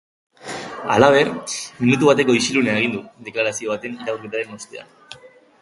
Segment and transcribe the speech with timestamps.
[0.93, 1.29] Halaber,
[1.83, 5.25] minutu bateko isilunea egin du, deklarazio baten irakurketaren ostean.